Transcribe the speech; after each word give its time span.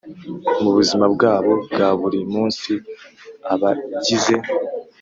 Mu 0.61 0.69
buzima 0.77 1.05
bwabo 1.15 1.51
bwa 1.71 1.89
buri 1.99 2.19
munsi 2.33 2.71
abagize 3.53 4.35